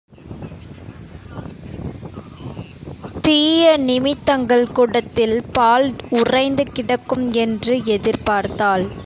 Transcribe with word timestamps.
தீய 3.23 3.77
நிமித்தங்கள் 3.77 4.71
குடத்தில் 4.71 5.43
பால் 5.51 5.95
உறைந்து 6.09 6.63
கிடக்கும் 6.73 7.33
என்று 7.33 7.85
எதிர் 7.85 8.23
பார்த்தாள். 8.23 8.85